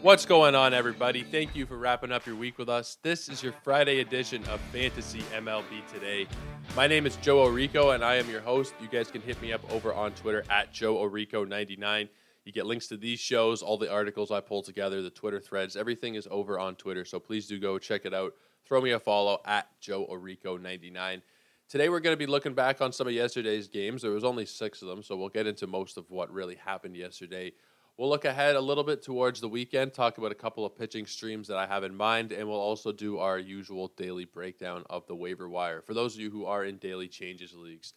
[0.00, 1.24] What's going on, everybody?
[1.24, 2.98] Thank you for wrapping up your week with us.
[3.02, 6.28] This is your Friday edition of Fantasy MLB Today.
[6.76, 8.74] My name is Joe Orico, and I am your host.
[8.80, 12.08] You guys can hit me up over on Twitter at Joe Orico99.
[12.44, 15.74] You get links to these shows, all the articles I pull together, the Twitter threads.
[15.74, 18.34] Everything is over on Twitter, so please do go check it out.
[18.66, 21.22] Throw me a follow at Joe Orico99.
[21.68, 24.02] Today we're going to be looking back on some of yesterday's games.
[24.02, 26.94] There was only six of them, so we'll get into most of what really happened
[26.94, 27.52] yesterday.
[27.98, 31.04] We'll look ahead a little bit towards the weekend, talk about a couple of pitching
[31.04, 35.04] streams that I have in mind, and we'll also do our usual daily breakdown of
[35.08, 37.94] the waiver wire for those of you who are in daily changes leagues.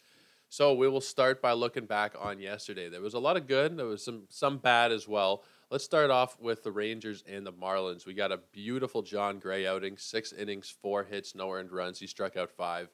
[0.48, 2.88] So we will start by looking back on yesterday.
[2.88, 5.44] There was a lot of good, there was some some bad as well.
[5.70, 8.04] Let's start off with the Rangers and the Marlins.
[8.04, 12.00] We got a beautiful Jon Gray outing, six innings, four hits, no earned runs.
[12.00, 12.88] He struck out five.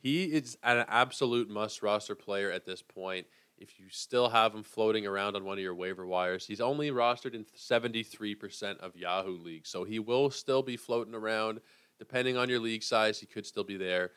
[0.00, 3.28] He is an absolute must roster player at this point.
[3.60, 6.90] If you still have him floating around on one of your waiver wires, he's only
[6.90, 9.68] rostered in 73% of Yahoo leagues.
[9.68, 11.60] So he will still be floating around.
[11.98, 14.12] Depending on your league size, he could still be there.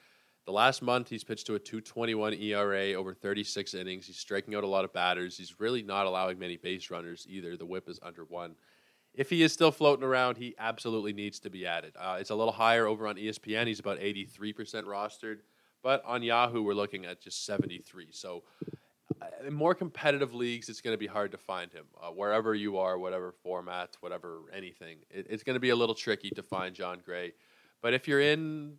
[0.46, 4.08] The last month, he's pitched to a 221 ERA over 36 innings.
[4.08, 5.38] He's striking out a lot of batters.
[5.38, 7.58] He's really not allowing many base runners either.
[7.58, 8.56] The whip is under one.
[9.14, 11.94] If he is still floating around, he absolutely needs to be added.
[12.00, 13.68] Uh, it's a little higher over on ESPN.
[13.68, 14.56] He's about 83%
[14.86, 15.40] rostered.
[15.82, 18.08] But on Yahoo, we're looking at just 73.
[18.12, 18.44] So
[19.52, 21.86] more competitive leagues, it's going to be hard to find him.
[22.02, 25.96] Uh, wherever you are, whatever format, whatever anything, it, it's going to be a little
[25.96, 27.34] tricky to find Jon Gray.
[27.82, 28.78] But if you're in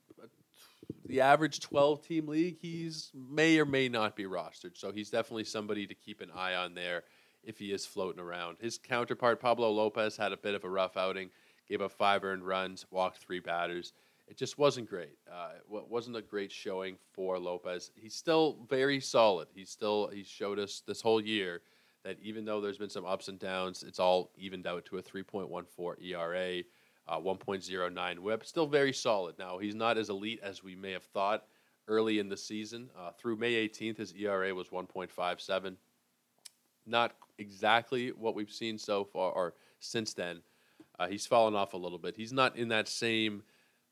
[1.06, 4.77] the average 12 team league, he's may or may not be rostered.
[4.77, 7.05] So he's definitely somebody to keep an eye on there
[7.42, 8.56] if he is floating around.
[8.61, 11.31] His counterpart, Pablo Lopez, had a bit of a rough outing,
[11.69, 13.92] gave up five earned runs, walked three batters.
[14.29, 15.18] It just wasn't great.
[15.30, 17.90] Uh, it wasn't a great showing for Lopez.
[17.95, 19.48] He's still very solid.
[19.55, 21.61] He's still he showed us this whole year
[22.05, 25.02] that even though there's been some ups and downs, it's all evened out to a
[25.02, 26.63] 3.14 ERA
[27.08, 28.45] uh, 1.09 whip.
[28.45, 29.39] Still very solid.
[29.39, 31.45] Now, he's not as elite as we may have thought
[31.89, 32.89] early in the season.
[32.98, 35.77] Uh, through May 18th, his ERA was 1.57.
[36.86, 40.40] Not exactly what we've seen so far or since then.
[40.98, 42.14] Uh, he's fallen off a little bit.
[42.17, 43.42] He's not in that same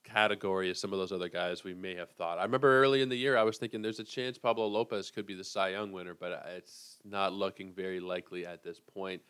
[0.05, 2.39] category as some of those other guys we may have thought.
[2.39, 5.27] I remember early in the year, I was thinking there's a chance Pablo Lopez could
[5.27, 9.23] be the Cy Young winner, but it's not looking very likely at this point.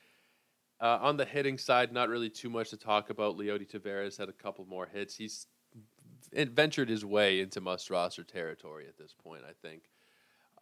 [0.80, 3.36] Uh, on the hitting side, not really too much to talk about.
[3.38, 5.14] Leody Taveras had a couple more hits.
[5.14, 5.46] He's
[6.32, 9.42] ventured his way into must roster territory at this point.
[9.48, 9.82] I think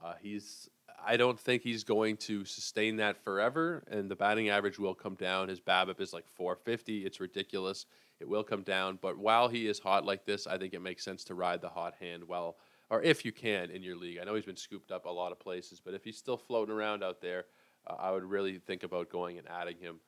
[0.05, 0.69] uh, he's.
[1.03, 5.15] I don't think he's going to sustain that forever, and the batting average will come
[5.15, 5.49] down.
[5.49, 7.07] His BABIP is like 450.
[7.07, 7.87] It's ridiculous.
[8.21, 11.05] It will come down, but while he is hot like this, I think it makes
[11.05, 12.59] sense to ride the hot hand well,
[12.91, 14.19] or if you can in your league.
[14.21, 16.75] I know he's been scooped up a lot of places, but if he's still floating
[16.75, 17.47] around out there,
[17.87, 20.01] uh, I would really think about going and adding him.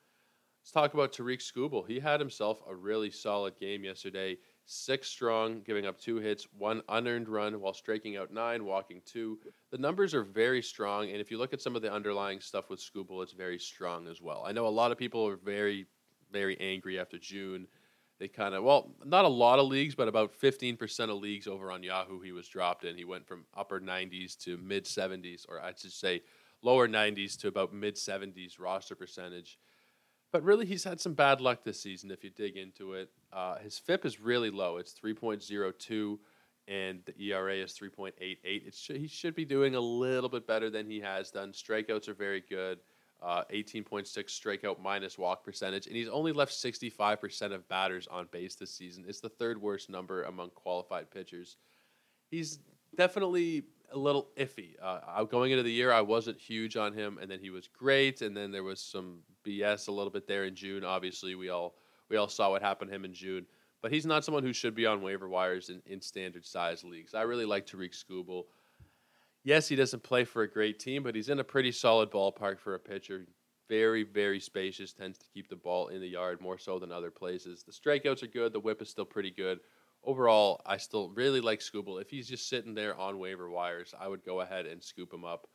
[0.61, 1.85] Let's talk about Tarik Skubal.
[1.85, 4.37] He had himself a really solid game yesterday.
[4.65, 9.39] Six strong, giving up two hits, one unearned run while striking out nine, walking two.
[9.71, 12.69] The numbers are very strong, and if you look at some of the underlying stuff
[12.69, 14.45] with Skubal, it's very strong as well.
[14.47, 15.85] I know a lot of people are very,
[16.31, 17.67] very angry after June.
[18.19, 21.71] They kind of, well, not a lot of leagues, but about 15% of leagues over
[21.71, 22.95] on Yahoo he was dropped in.
[22.95, 26.21] He went from upper 90s to mid 70s, or I should say
[26.61, 29.57] lower 90s to about mid 70s roster percentage.
[30.31, 33.09] But really, he's had some bad luck this season if you dig into it.
[33.31, 34.77] Uh, his FIP is really low.
[34.77, 36.17] It's 3.02,
[36.67, 38.37] and the ERA is 3.88.
[38.43, 41.51] It sh- he should be doing a little bit better than he has done.
[41.51, 42.79] Strikeouts are very good.
[43.23, 48.55] Uh, 18.6 strikeout minus walk percentage, and he's only left 65% of batters on base
[48.55, 49.05] this season.
[49.07, 51.55] It's the third worst number among qualified pitchers.
[52.29, 52.59] He's
[52.97, 53.63] definitely
[53.93, 54.75] a little iffy.
[54.81, 58.21] Uh, going into the year, I wasn't huge on him, and then he was great,
[58.21, 60.83] and then there was some BS a little bit there in June.
[60.83, 61.75] Obviously, we all
[62.09, 63.45] we all saw what happened to him in June,
[63.81, 67.13] but he's not someone who should be on waiver wires in, in standard size leagues.
[67.13, 68.43] I really like Tarik Skubal.
[69.43, 72.59] Yes, he doesn't play for a great team, but he's in a pretty solid ballpark
[72.59, 73.27] for a pitcher.
[73.69, 77.11] Very, very spacious, tends to keep the ball in the yard more so than other
[77.11, 77.63] places.
[77.63, 78.53] The strikeouts are good.
[78.53, 79.59] The whip is still pretty good
[80.03, 82.01] overall, I still really like Skubal.
[82.01, 85.25] If he's just sitting there on waiver wires, I would go ahead and scoop him
[85.25, 85.47] up.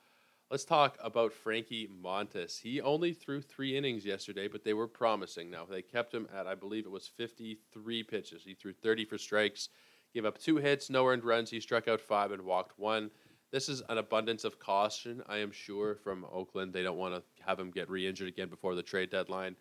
[0.51, 2.59] Let's talk about Frankie Montas.
[2.59, 5.51] He only threw three innings yesterday, but they were promising.
[5.51, 8.45] Now, they kept him at, I believe it was 53 pitches.
[8.45, 9.69] He threw 30 for strikes,
[10.15, 11.51] gave up two hits, no earned runs.
[11.51, 13.11] He struck out five and walked one.
[13.51, 16.73] This is an abundance of caution, I am sure, from Oakland.
[16.73, 19.57] They don't want to have him get re injured again before the trade deadline.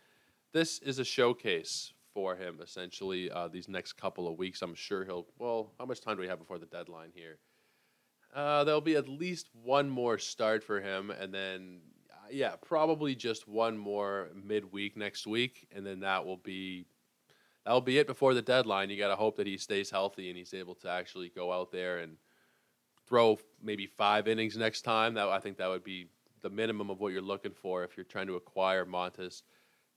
[0.51, 4.61] This is a showcase for him essentially uh, these next couple of weeks.
[4.61, 5.27] I'm sure he'll.
[5.39, 7.37] Well, how much time do we have before the deadline here?
[8.35, 11.79] Uh, there'll be at least one more start for him, and then
[12.29, 16.85] yeah, probably just one more midweek next week, and then that will be
[17.63, 18.89] that'll be it before the deadline.
[18.89, 21.71] You got to hope that he stays healthy and he's able to actually go out
[21.71, 22.17] there and
[23.07, 25.13] throw maybe five innings next time.
[25.15, 26.07] That I think that would be
[26.41, 29.43] the minimum of what you're looking for if you're trying to acquire Montas.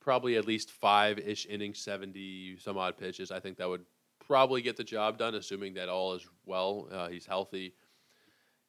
[0.00, 3.30] Probably at least five ish innings, seventy some odd pitches.
[3.30, 3.84] I think that would
[4.26, 6.88] probably get the job done, assuming that all is well.
[6.90, 7.74] Uh, he's healthy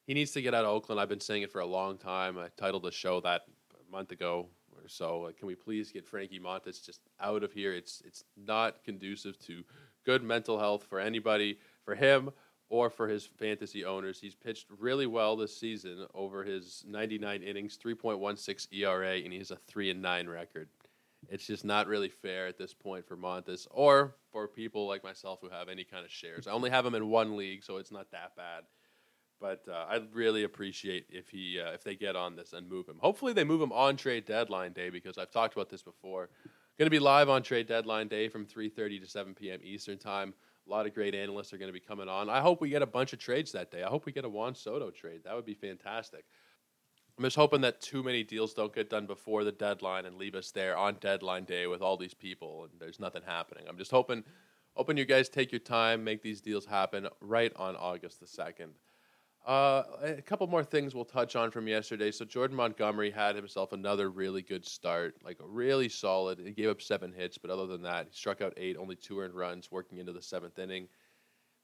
[0.06, 1.00] he needs to get out of Oakland.
[1.00, 2.38] I've been saying it for a long time.
[2.38, 3.42] I titled the show that
[3.74, 5.20] a month ago or so.
[5.20, 7.72] Like, can we please get Frankie Montas just out of here?
[7.72, 9.62] It's it's not conducive to
[10.04, 12.30] good mental health for anybody, for him
[12.72, 14.18] or for his fantasy owners.
[14.18, 19.50] He's pitched really well this season over his 99 innings, 3.16 ERA, and he has
[19.50, 20.70] a three and nine record.
[21.28, 25.40] It's just not really fair at this point for Montas or for people like myself
[25.42, 26.46] who have any kind of shares.
[26.46, 28.64] I only have him in one league, so it's not that bad.
[29.38, 32.88] But uh, I'd really appreciate if he uh, if they get on this and move
[32.88, 32.96] him.
[33.00, 36.30] Hopefully they move him on trade deadline day because I've talked about this before.
[36.78, 39.60] Going to be live on trade deadline day from 3:30 to 7 p.m.
[39.62, 40.32] Eastern time.
[40.66, 42.30] A lot of great analysts are going to be coming on.
[42.30, 43.82] I hope we get a bunch of trades that day.
[43.82, 45.22] I hope we get a Juan Soto trade.
[45.24, 46.24] That would be fantastic.
[47.18, 50.34] I'm just hoping that too many deals don't get done before the deadline and leave
[50.34, 53.64] us there on deadline day with all these people and there's nothing happening.
[53.68, 54.24] I'm just hoping
[54.74, 58.70] hoping you guys take your time, make these deals happen right on August the 2nd.
[59.44, 62.12] Uh, a couple more things we'll touch on from yesterday.
[62.12, 66.38] So Jordan Montgomery had himself another really good start, like a really solid.
[66.38, 69.18] He gave up seven hits, but other than that, he struck out eight, only two
[69.18, 70.86] earned runs, working into the seventh inning.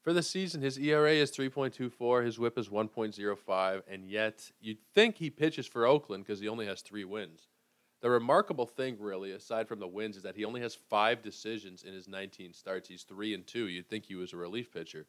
[0.01, 5.17] For the season, his ERA is 3.24, his WHIP is 1.05, and yet you'd think
[5.17, 7.47] he pitches for Oakland because he only has three wins.
[8.01, 11.83] The remarkable thing, really, aside from the wins, is that he only has five decisions
[11.83, 12.87] in his 19 starts.
[12.87, 13.67] He's three and two.
[13.67, 15.05] You'd think he was a relief pitcher.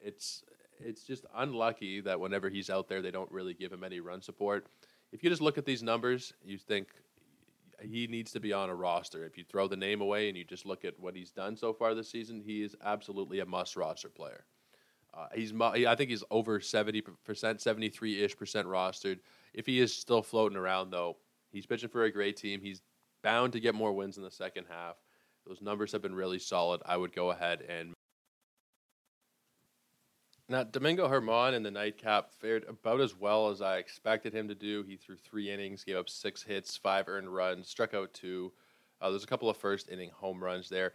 [0.00, 0.42] It's
[0.84, 4.22] it's just unlucky that whenever he's out there, they don't really give him any run
[4.22, 4.66] support.
[5.12, 6.88] If you just look at these numbers, you think
[7.80, 9.24] he needs to be on a roster.
[9.24, 11.72] If you throw the name away and you just look at what he's done so
[11.72, 14.44] far this season, he is absolutely a must roster player.
[15.14, 19.18] Uh, he's I think he's over seventy percent, seventy three ish percent rostered.
[19.52, 21.18] If he is still floating around though,
[21.50, 22.60] he's pitching for a great team.
[22.62, 22.80] He's
[23.22, 24.96] bound to get more wins in the second half.
[25.46, 26.80] Those numbers have been really solid.
[26.86, 27.92] I would go ahead and
[30.52, 34.54] now, Domingo Germán in the nightcap fared about as well as I expected him to
[34.54, 34.82] do.
[34.82, 38.52] He threw three innings, gave up six hits, five earned runs, struck out two.
[39.00, 40.92] Uh, there's a couple of first inning home runs there.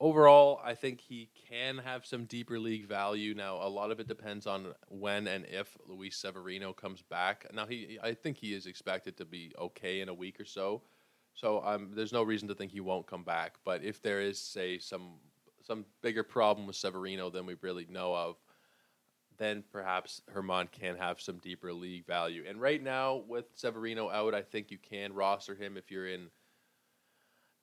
[0.00, 3.34] Overall, I think he can have some deeper league value.
[3.34, 7.46] Now, a lot of it depends on when and if Luis Severino comes back.
[7.54, 10.82] Now, he I think he is expected to be okay in a week or so.
[11.34, 13.54] So um, there's no reason to think he won't come back.
[13.64, 15.14] But if there is, say, some
[15.62, 18.36] some bigger problem with Severino than we really know of,
[19.38, 22.44] then perhaps Germán can have some deeper league value.
[22.46, 26.28] And right now, with Severino out, I think you can roster him if you're in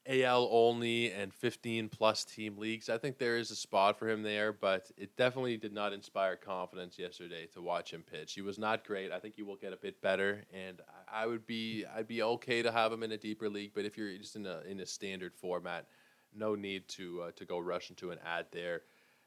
[0.08, 2.90] AL only and 15 plus team leagues.
[2.90, 6.36] I think there is a spot for him there, but it definitely did not inspire
[6.36, 8.34] confidence yesterday to watch him pitch.
[8.34, 9.12] He was not great.
[9.12, 10.80] I think he will get a bit better, and
[11.12, 13.72] I would be I'd be okay to have him in a deeper league.
[13.74, 15.88] But if you're just in a in a standard format,
[16.36, 18.84] no need to uh, to go rush into an ad there.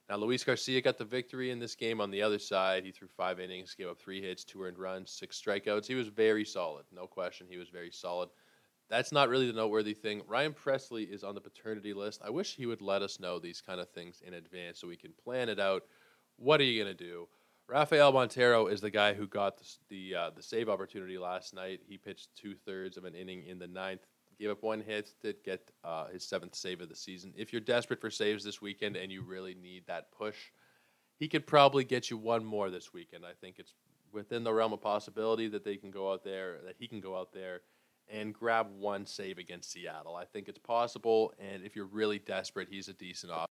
[0.09, 2.85] Now, Luis Garcia got the victory in this game on the other side.
[2.85, 5.87] He threw five innings, gave up three hits, two earned runs, six strikeouts.
[5.87, 6.87] He was very solid.
[6.91, 7.47] No question.
[7.51, 8.31] He was very solid.
[8.89, 10.23] That's not really the noteworthy thing.
[10.27, 12.23] Ryan Pressly is on the paternity list.
[12.25, 14.97] I wish he would let us know these kind of things in advance so we
[14.97, 15.83] can plan it out.
[16.37, 17.29] What are you going to do?
[17.69, 21.81] Rafael Montero is the guy who got the the, uh, the save opportunity last night.
[21.87, 24.07] He pitched two thirds of an inning in the ninth
[24.39, 27.33] gave up one hit to get uh, his seventh save of the season.
[27.37, 30.37] If you're desperate for saves this weekend and you really need that push,
[31.19, 33.25] he could probably get you one more this weekend.
[33.25, 33.75] I think it's
[34.13, 37.17] within the realm of possibility that they can go out there, that he can go
[37.17, 37.61] out there
[38.11, 40.17] and grab one save against Seattle.
[40.17, 43.47] I think it's possible, and if you're really desperate, he's a decent option.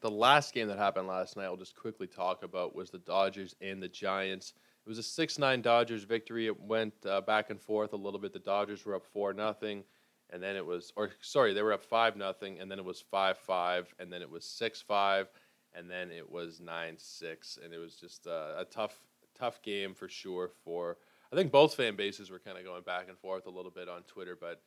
[0.00, 3.54] The last game that happened last night, I'll just quickly talk about, was the Dodgers
[3.60, 4.54] and the Giants.
[4.88, 6.46] It was a six nine Dodgers victory.
[6.46, 8.32] It went uh, back and forth a little bit.
[8.32, 9.84] The Dodgers were up four nothing,
[10.30, 12.98] and then it was or sorry they were up five nothing, and then it was
[12.98, 15.28] five five, and then it was six five,
[15.74, 18.98] and then it was nine six, and it was just uh, a tough
[19.38, 20.52] tough game for sure.
[20.64, 20.96] For
[21.30, 23.90] I think both fan bases were kind of going back and forth a little bit
[23.90, 24.62] on Twitter, but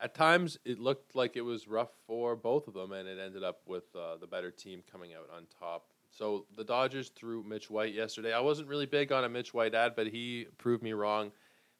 [0.00, 3.44] at times it looked like it was rough for both of them, and it ended
[3.44, 5.91] up with uh, the better team coming out on top.
[6.12, 8.34] So the Dodgers threw Mitch White yesterday.
[8.34, 11.32] I wasn't really big on a Mitch White ad, but he proved me wrong.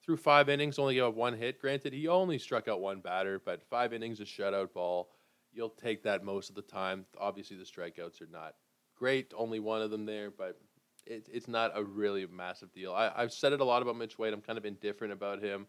[0.04, 1.60] Through five innings, only gave up one hit.
[1.60, 5.10] Granted, he only struck out one batter, but five innings of shutout ball.
[5.52, 7.04] You'll take that most of the time.
[7.20, 8.54] Obviously, the strikeouts are not
[8.96, 9.32] great.
[9.36, 10.58] Only one of them there, but
[11.06, 12.92] it, it's not a really massive deal.
[12.94, 14.32] I, I've said it a lot about Mitch White.
[14.32, 15.66] I'm kind of indifferent about him.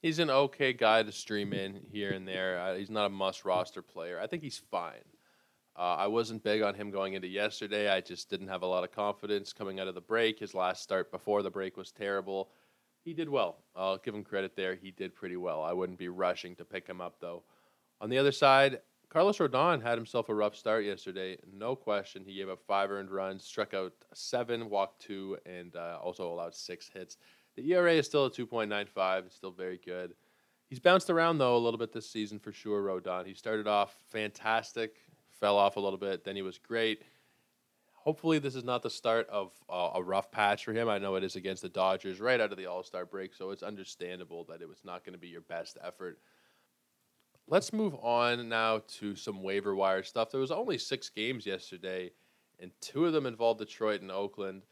[0.00, 2.58] He's an okay guy to stream in here and there.
[2.58, 4.20] Uh, he's not a must roster player.
[4.20, 5.04] I think he's fine.
[5.76, 7.88] Uh, I wasn't big on him going into yesterday.
[7.88, 10.38] I just didn't have a lot of confidence coming out of the break.
[10.38, 12.50] His last start before the break was terrible.
[13.04, 13.56] He did well.
[13.74, 14.74] I'll give him credit there.
[14.74, 15.62] He did pretty well.
[15.62, 17.42] I wouldn't be rushing to pick him up, though.
[18.00, 21.38] On the other side, Carlos Rodon had himself a rough start yesterday.
[21.52, 22.22] No question.
[22.24, 26.54] He gave up five earned runs, struck out seven, walked two, and uh, also allowed
[26.54, 27.16] six hits.
[27.56, 29.26] The ERA is still at 2.95.
[29.26, 30.14] It's still very good.
[30.68, 33.26] He's bounced around, though, a little bit this season for sure, Rodon.
[33.26, 34.96] He started off fantastic
[35.42, 36.24] fell off a little bit.
[36.24, 37.02] Then he was great.
[37.94, 40.88] Hopefully, this is not the start of uh, a rough patch for him.
[40.88, 43.50] I know it is against the Dodgers right out of the All Star break, so
[43.50, 46.20] it's understandable that it was not going to be your best effort.
[47.48, 50.30] Let's move on now to some waiver wire stuff.
[50.30, 52.12] There was only six games yesterday,
[52.60, 54.62] and two of them involved Detroit and Oakland.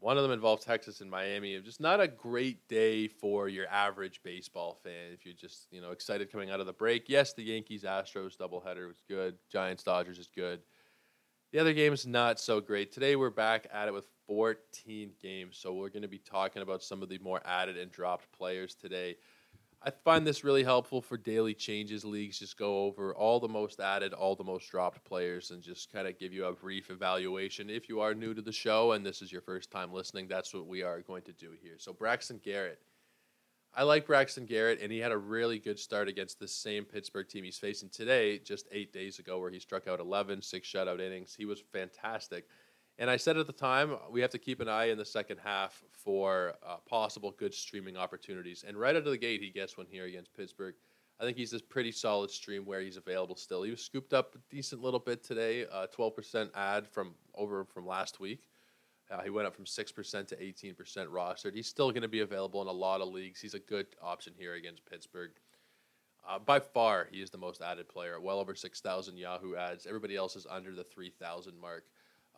[0.00, 1.60] One of them involved Texas and Miami.
[1.60, 5.12] Just not a great day for your average baseball fan.
[5.12, 8.36] If you're just you know excited coming out of the break, yes, the Yankees Astros
[8.36, 9.36] doubleheader was good.
[9.50, 10.60] Giants Dodgers is good.
[11.52, 12.92] The other games not so great.
[12.92, 16.82] Today we're back at it with 14 games, so we're going to be talking about
[16.82, 19.16] some of the more added and dropped players today.
[19.80, 22.40] I find this really helpful for daily changes leagues.
[22.40, 26.08] Just go over all the most added, all the most dropped players, and just kind
[26.08, 27.70] of give you a brief evaluation.
[27.70, 30.52] If you are new to the show and this is your first time listening, that's
[30.52, 31.76] what we are going to do here.
[31.78, 32.80] So, Braxton Garrett.
[33.74, 37.28] I like Braxton Garrett, and he had a really good start against the same Pittsburgh
[37.28, 41.00] team he's facing today, just eight days ago, where he struck out 11, six shutout
[41.00, 41.36] innings.
[41.38, 42.48] He was fantastic.
[42.98, 45.38] And I said at the time, we have to keep an eye in the second
[45.38, 48.64] half for uh, possible good streaming opportunities.
[48.66, 50.74] And right out of the gate, he gets one here against Pittsburgh.
[51.20, 53.62] I think he's a pretty solid stream where he's available still.
[53.62, 57.86] He was scooped up a decent little bit today, uh, 12% ad from over from
[57.86, 58.48] last week.
[59.10, 60.74] Uh, he went up from 6% to 18%
[61.06, 61.54] rostered.
[61.54, 63.40] He's still going to be available in a lot of leagues.
[63.40, 65.30] He's a good option here against Pittsburgh.
[66.28, 69.86] Uh, by far, he is the most added player, well over 6,000 Yahoo ads.
[69.86, 71.84] Everybody else is under the 3,000 mark.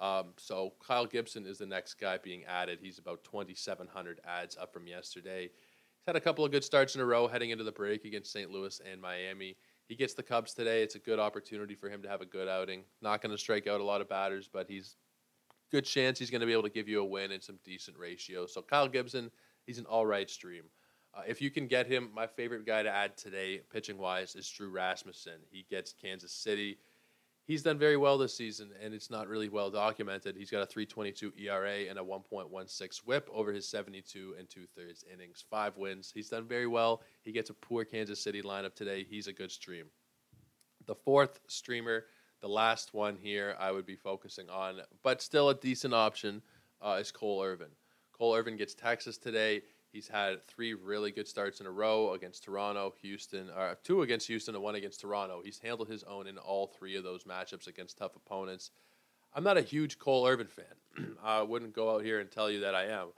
[0.00, 2.78] Um, so Kyle Gibson is the next guy being added.
[2.82, 5.42] He's about 2,700 ads up from yesterday.
[5.42, 8.32] He's had a couple of good starts in a row heading into the break against
[8.32, 8.50] St.
[8.50, 9.56] Louis and Miami.
[9.88, 10.82] He gets the Cubs today.
[10.82, 12.84] It's a good opportunity for him to have a good outing.
[13.02, 14.96] Not going to strike out a lot of batters, but he's
[15.70, 17.98] good chance he's going to be able to give you a win and some decent
[17.98, 18.54] ratios.
[18.54, 19.30] So Kyle Gibson,
[19.66, 20.64] he's an all right stream.
[21.12, 24.48] Uh, if you can get him, my favorite guy to add today, pitching wise, is
[24.48, 25.40] Drew Rasmussen.
[25.50, 26.78] He gets Kansas City
[27.50, 30.36] he's done very well this season, and it's not really well documented.
[30.36, 35.04] He's got a 3.22 ERA and a 1.16 WHIP over his 72 and two thirds
[35.12, 36.12] innings, five wins.
[36.14, 37.02] He's done very well.
[37.22, 39.02] He gets a poor Kansas City lineup today.
[39.02, 39.86] He's a good stream.
[40.86, 42.04] The fourth streamer,
[42.40, 46.42] the last one here, I would be focusing on, but still a decent option,
[46.80, 47.70] uh, is Cole Irvin.
[48.12, 49.62] Cole Irvin gets Texas today.
[49.92, 54.28] He's had three really good starts in a row against Toronto, Houston, or two against
[54.28, 55.42] Houston and one against Toronto.
[55.44, 58.70] He's handled his own in all three of those matchups against tough opponents.
[59.34, 61.16] I'm not a huge Cole Irvin fan.
[61.24, 63.08] I wouldn't go out here and tell you that I am,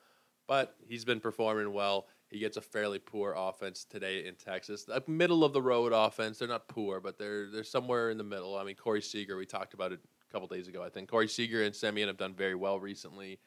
[0.47, 2.07] but he's been performing well.
[2.29, 4.87] He gets a fairly poor offense today in Texas.
[4.88, 6.38] A middle of the road offense.
[6.38, 8.57] They're not poor, but they're they're somewhere in the middle.
[8.57, 10.83] I mean, Corey Seager, we talked about it a couple days ago.
[10.83, 13.38] I think Corey Seager and Semien have done very well recently.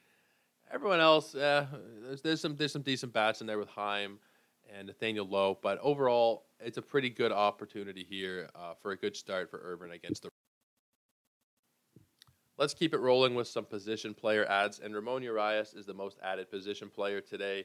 [0.76, 1.68] Everyone else, yeah,
[2.04, 4.20] there's, there's some there's some decent bats in there with Heim
[4.76, 9.16] and Nathaniel Lowe, but overall, it's a pretty good opportunity here uh, for a good
[9.16, 10.30] start for Irvin against the.
[12.58, 16.18] Let's keep it rolling with some position player ads, and Ramon Urias is the most
[16.22, 17.64] added position player today.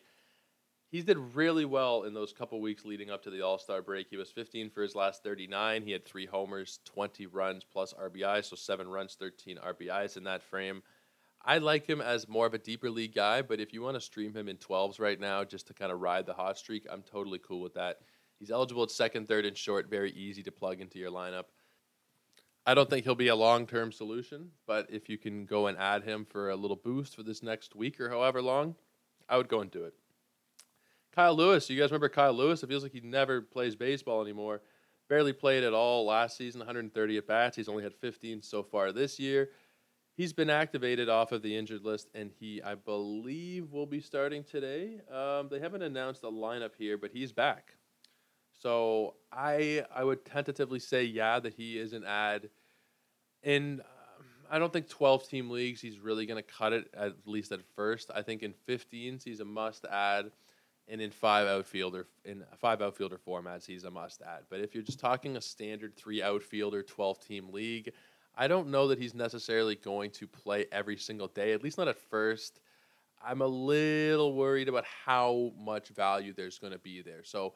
[0.93, 4.07] He did really well in those couple weeks leading up to the All Star break.
[4.09, 5.83] He was 15 for his last 39.
[5.83, 10.45] He had three homers, 20 runs plus RBI, so seven runs, 13 RBIs in that
[10.45, 10.81] frame.
[11.43, 14.01] I like him as more of a deeper league guy, but if you want to
[14.01, 17.03] stream him in 12s right now just to kind of ride the hot streak, I'm
[17.03, 18.01] totally cool with that.
[18.39, 21.45] He's eligible at second, third, and short, very easy to plug into your lineup.
[22.67, 25.79] I don't think he'll be a long term solution, but if you can go and
[25.79, 28.75] add him for a little boost for this next week or however long,
[29.29, 29.95] I would go and do it.
[31.13, 32.63] Kyle Lewis, you guys remember Kyle Lewis?
[32.63, 34.61] It feels like he never plays baseball anymore.
[35.09, 37.57] Barely played at all last season, 130 at bats.
[37.57, 39.49] He's only had 15 so far this year
[40.17, 44.45] he's been activated off of the injured list, and he, I believe, will be starting
[44.45, 45.01] today.
[45.13, 47.75] Um, they haven't announced a lineup here, but he's back.
[48.61, 52.51] So I I would tentatively say yeah that he is an ad.
[53.43, 57.15] In uh, I don't think 12 team leagues he's really going to cut it at
[57.25, 58.11] least at first.
[58.15, 60.31] I think in 15s he's a must add,
[60.89, 64.43] and in five outfielder in five outfielder formats he's a must add.
[64.51, 67.93] But if you're just talking a standard three outfielder 12 team league,
[68.37, 71.89] I don't know that he's necessarily going to play every single day, at least not
[71.89, 72.61] at first.
[73.23, 77.23] I'm a little worried about how much value there's going to be there.
[77.23, 77.55] So,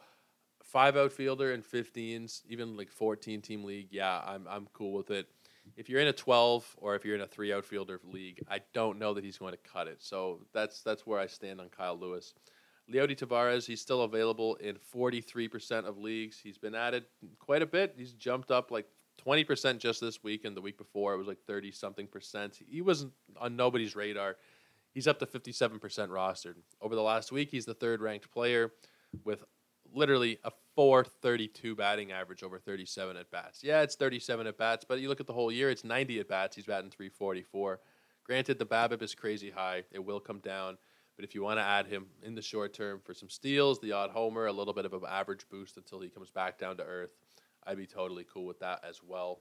[0.62, 5.26] five outfielder and 15s, even like 14 team league, yeah, I'm I'm cool with it.
[5.76, 8.98] If you're in a 12 or if you're in a three outfielder league, I don't
[8.98, 10.02] know that he's going to cut it.
[10.02, 12.34] So that's that's where I stand on Kyle Lewis.
[12.92, 16.38] Leody Taveras, he's still available in 43% of leagues.
[16.38, 17.04] He's been added
[17.38, 17.94] quite a bit.
[17.96, 18.86] He's jumped up like
[19.24, 22.58] 20% just this week, and the week before it was like 30 something percent.
[22.68, 24.36] He wasn't on nobody's radar.
[24.92, 26.54] He's up to 57% rostered.
[26.80, 28.72] Over the last week, he's the third ranked player
[29.24, 29.44] with
[29.92, 33.62] literally a 432 batting average over 37 at bats.
[33.62, 36.28] Yeah, it's 37 at bats, but you look at the whole year, it's 90 at
[36.28, 36.56] bats.
[36.56, 37.80] He's batting 344.
[38.24, 39.84] Granted, the BABIP is crazy high.
[39.90, 40.78] It will come down.
[41.16, 43.92] But if you want to add him in the short term for some steals, the
[43.92, 46.82] odd homer, a little bit of an average boost until he comes back down to
[46.82, 47.10] earth,
[47.66, 49.40] I'd be totally cool with that as well.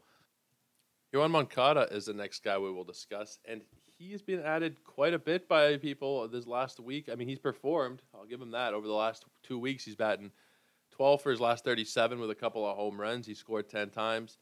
[1.13, 3.61] Yoan Moncada is the next guy we will discuss, and
[3.97, 7.07] he's been added quite a bit by people this last week.
[7.11, 8.01] I mean, he's performed.
[8.15, 8.73] I'll give him that.
[8.73, 10.31] Over the last two weeks, he's batting
[10.91, 13.27] 12 for his last 37 with a couple of home runs.
[13.27, 14.37] He scored 10 times.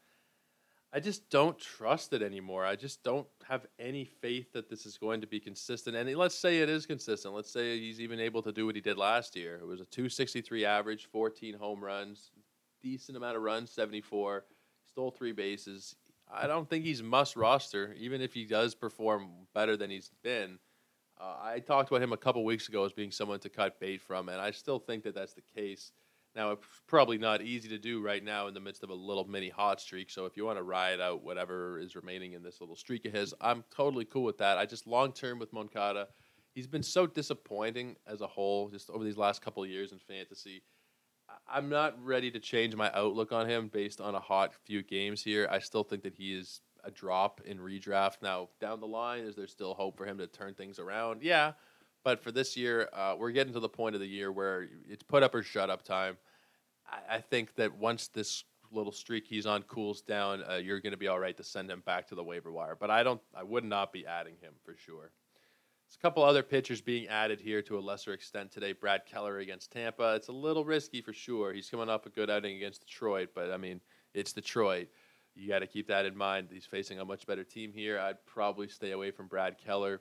[0.94, 2.66] I just don't trust it anymore.
[2.66, 5.96] I just don't have any faith that this is going to be consistent.
[5.96, 7.34] And let's say it is consistent.
[7.34, 9.56] Let's say he's even able to do what he did last year.
[9.56, 12.30] It was a 263 average, 14 home runs,
[12.82, 14.44] decent amount of runs, 74,
[14.86, 15.96] stole three bases.
[16.32, 20.58] I don't think he's must roster, even if he does perform better than he's been.
[21.20, 24.00] Uh, I talked about him a couple weeks ago as being someone to cut bait
[24.00, 25.92] from, and I still think that that's the case.
[26.34, 29.26] Now, it's probably not easy to do right now in the midst of a little
[29.26, 30.08] mini hot streak.
[30.10, 33.12] So, if you want to ride out whatever is remaining in this little streak of
[33.12, 34.56] his, I'm totally cool with that.
[34.56, 36.08] I just long term with Moncada,
[36.54, 40.62] he's been so disappointing as a whole just over these last couple years in fantasy.
[41.48, 45.22] I'm not ready to change my outlook on him based on a hot few games
[45.22, 45.48] here.
[45.50, 48.22] I still think that he is a drop in redraft.
[48.22, 51.22] Now, down the line, is there still hope for him to turn things around?
[51.22, 51.52] Yeah.
[52.04, 55.02] But for this year, uh, we're getting to the point of the year where it's
[55.02, 56.16] put up or shut up time.
[56.86, 60.92] I, I think that once this little streak he's on cools down, uh, you're going
[60.92, 62.76] to be all right to send him back to the waiver wire.
[62.78, 65.12] But I don't, I would not be adding him for sure.
[65.92, 68.72] There's a couple other pitchers being added here to a lesser extent today.
[68.72, 70.14] Brad Keller against Tampa.
[70.14, 71.52] It's a little risky for sure.
[71.52, 73.78] He's coming off a good outing against Detroit, but I mean,
[74.14, 74.88] it's Detroit.
[75.34, 76.48] You got to keep that in mind.
[76.50, 77.98] He's facing a much better team here.
[77.98, 80.00] I'd probably stay away from Brad Keller.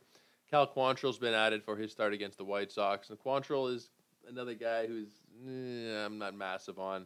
[0.49, 3.89] Cal Quantrill's been added for his start against the White Sox, and Quantrill is
[4.29, 5.09] another guy who's
[5.45, 7.05] eh, I'm not massive on.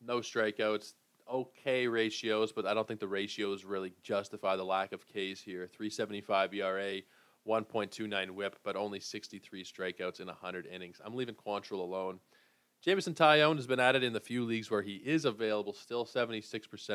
[0.00, 0.92] No strikeouts,
[1.28, 5.66] okay ratios, but I don't think the ratios really justify the lack of Ks here.
[5.66, 7.00] 375 ERA,
[7.48, 11.00] 1.29 WHIP, but only 63 strikeouts in 100 innings.
[11.04, 12.20] I'm leaving Quantrill alone.
[12.82, 16.48] Jameson Taillon has been added in the few leagues where he is available, still 76%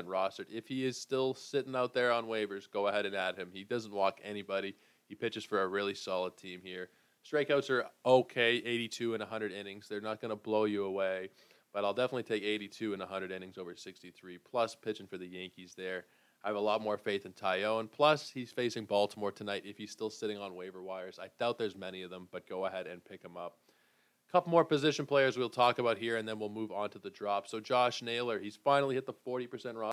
[0.05, 0.45] rostered.
[0.49, 3.49] If he is still sitting out there on waivers, go ahead and add him.
[3.53, 4.75] He doesn't walk anybody.
[5.07, 6.89] He pitches for a really solid team here.
[7.23, 9.87] Strikeouts are okay, 82 in 100 innings.
[9.87, 11.29] They're not going to blow you away,
[11.71, 14.39] but I'll definitely take 82 in 100 innings over 63.
[14.39, 16.05] Plus, pitching for the Yankees there.
[16.45, 17.91] I have a lot more faith in Taillon.
[17.91, 21.19] Plus, he's facing Baltimore tonight if he's still sitting on waiver wires.
[21.19, 23.57] I doubt there's many of them, but go ahead and pick him up.
[24.29, 26.99] A couple more position players we'll talk about here, and then we'll move on to
[26.99, 27.47] the drop.
[27.47, 29.91] So, Josh Naylor, he's finally hit the 40% roster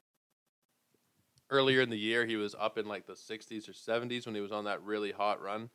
[1.52, 4.40] earlier in the year, he was up in like the 60s or 70s when he
[4.40, 5.68] was on that really hot run.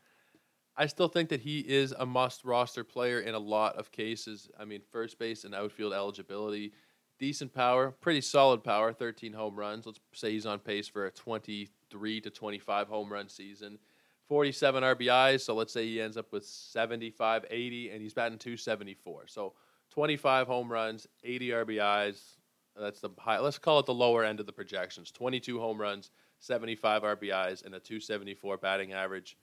[0.75, 4.49] I still think that he is a must roster player in a lot of cases.
[4.59, 6.73] I mean, first base and outfield eligibility,
[7.19, 9.85] decent power, pretty solid power, 13 home runs.
[9.85, 13.79] Let's say he's on pace for a 23 to 25 home run season.
[14.27, 19.27] 47 RBIs, so let's say he ends up with 75, 80, and he's batting 274.
[19.27, 19.53] So
[19.91, 22.37] 25 home runs, 80 RBIs,
[22.79, 23.39] that's the high.
[23.39, 25.11] Let's call it the lower end of the projections.
[25.11, 29.37] 22 home runs, 75 RBIs, and a 274 batting average.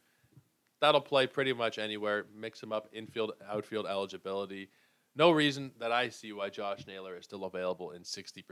[0.81, 2.27] That'll play pretty much anywhere.
[2.37, 4.69] Mix him up, infield, outfield eligibility.
[5.17, 8.43] No reason that I see why Josh Naylor is still available in 60%.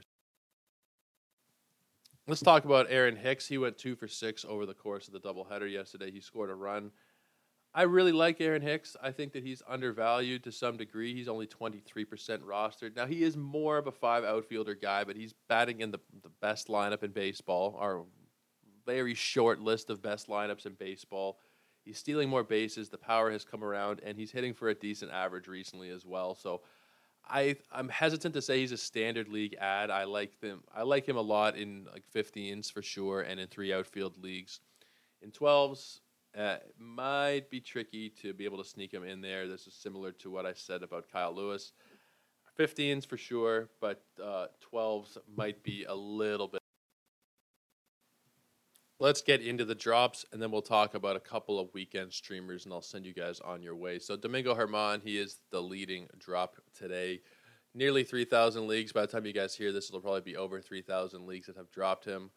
[2.28, 3.48] Let's talk about Aaron Hicks.
[3.48, 6.12] He went two for six over the course of the doubleheader yesterday.
[6.12, 6.92] He scored a run.
[7.74, 8.96] I really like Aaron Hicks.
[9.02, 11.14] I think that he's undervalued to some degree.
[11.14, 11.84] He's only 23%
[12.40, 12.94] rostered.
[12.94, 16.30] Now, he is more of a five outfielder guy, but he's batting in the, the
[16.40, 18.04] best lineup in baseball, our
[18.86, 21.38] very short list of best lineups in baseball.
[21.84, 22.88] He's stealing more bases.
[22.88, 26.34] The power has come around, and he's hitting for a decent average recently as well.
[26.34, 26.62] So
[27.28, 29.90] I, I'm hesitant to say he's a standard league ad.
[29.90, 30.62] I like them.
[30.74, 34.60] I like him a lot in like 15s for sure, and in three outfield leagues.
[35.22, 36.00] In 12s,
[36.36, 39.48] uh, might be tricky to be able to sneak him in there.
[39.48, 41.72] This is similar to what I said about Kyle Lewis.
[42.58, 46.61] 15s for sure, but uh, 12s might be a little bit.
[49.02, 52.64] Let's get into the drops and then we'll talk about a couple of weekend streamers
[52.64, 53.98] and I'll send you guys on your way.
[53.98, 57.18] So Domingo Germán, he is the leading drop today.
[57.74, 58.92] Nearly 3,000 leagues.
[58.92, 61.68] By the time you guys hear this, it'll probably be over 3,000 leagues that have
[61.72, 62.30] dropped him.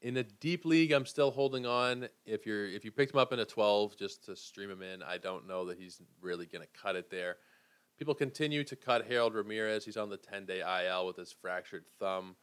[0.00, 2.08] In a deep league, I'm still holding on.
[2.24, 5.02] If you're if you picked him up in a 12 just to stream him in,
[5.02, 7.36] I don't know that he's really going to cut it there.
[7.98, 9.84] People continue to cut Harold Ramirez.
[9.84, 12.36] He's on the 10-day IL with his fractured thumb.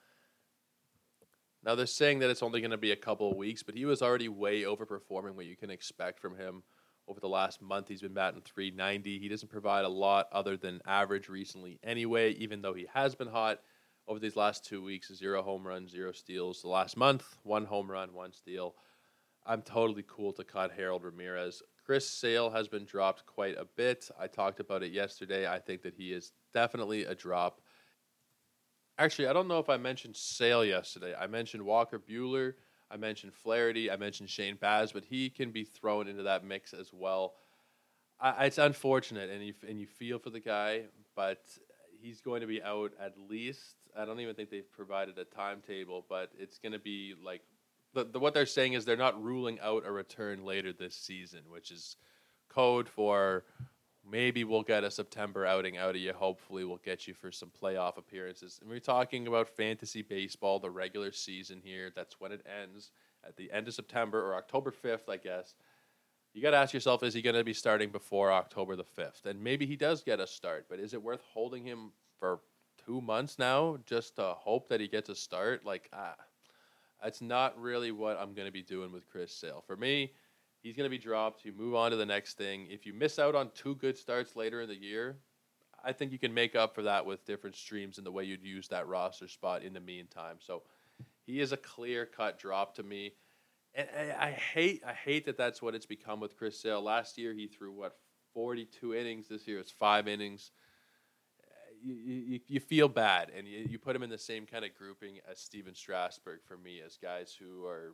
[1.64, 3.86] Now they're saying that it's only going to be a couple of weeks, but he
[3.86, 6.64] was already way overperforming what you can expect from him
[7.08, 7.88] over the last month.
[7.88, 9.20] He's been batting 390.
[9.20, 13.28] He doesn't provide a lot other than average recently anyway, even though he has been
[13.28, 13.60] hot
[14.08, 15.14] over these last two weeks.
[15.14, 16.62] Zero home runs, zero steals.
[16.62, 18.76] The last month, one home run, one steal.
[19.46, 21.62] I'm totally cool to cut Harold Ramirez.
[21.86, 24.10] Chris Sale has been dropped quite a bit.
[24.20, 25.48] I talked about it yesterday.
[25.48, 27.62] I think that he is definitely a drop.
[29.00, 31.16] Actually, I don't know if I mentioned Sale yesterday.
[31.18, 32.56] I mentioned Walker Buehler.
[32.92, 33.90] I mentioned Flaherty.
[33.90, 37.36] I mentioned Shane Baz, but he can be thrown into that mix as well.
[38.20, 40.82] I, it's unfortunate, and you and you feel for the guy,
[41.16, 41.42] but
[42.02, 43.76] he's going to be out at least.
[43.98, 47.42] I don't even think they've provided a timetable, but it's going to be like
[47.94, 51.40] the, the what they're saying is they're not ruling out a return later this season,
[51.50, 51.96] which is
[52.50, 53.46] code for
[54.10, 56.14] maybe we'll get a September outing out of you.
[56.14, 58.60] Hopefully, we'll get you for some playoff appearances.
[58.62, 61.92] And we're talking about fantasy baseball, the regular season here.
[61.96, 62.92] That's when it ends
[63.26, 65.56] at the end of September or October 5th, I guess.
[66.34, 69.26] You got to ask yourself is he going to be starting before October the 5th?
[69.26, 72.40] And maybe he does get a start, but is it worth holding him for
[72.86, 75.66] two months now just to hope that he gets a start?
[75.66, 76.16] Like, ah,
[77.04, 79.64] that's not really what I'm going to be doing with Chris Sale.
[79.66, 80.12] For me,
[80.62, 81.46] He's going to be dropped.
[81.46, 82.68] You move on to the next thing.
[82.70, 85.18] If you miss out on two good starts later in the year,
[85.84, 88.44] I think you can make up for that with different streams and the way you'd
[88.44, 90.38] use that roster spot in the meantime.
[90.40, 90.64] So
[91.26, 93.14] he is a clear cut drop to me.
[93.76, 93.88] And
[94.20, 96.82] I hate I hate that that's what it's become with Chris Sale.
[96.82, 97.98] Last year he threw what
[98.34, 99.28] 42 innings.
[99.28, 100.52] This year it's five innings.
[101.82, 104.76] You, you, you feel bad, and you, you put him in the same kind of
[104.76, 107.94] grouping as Stephen Strasburg for me, as guys who are